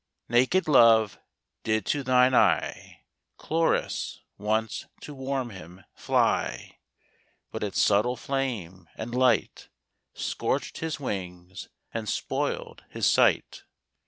[0.29, 1.19] Naked Love
[1.63, 3.01] did to thine eye,
[3.37, 6.79] Chloris, once to warm him, fly;
[7.51, 9.69] But its subtle flame, and light,
[10.15, 13.63] Scorch'd his wings, and spoiled his sight.